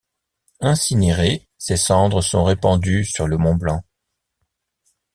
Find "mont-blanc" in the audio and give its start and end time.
3.37-3.83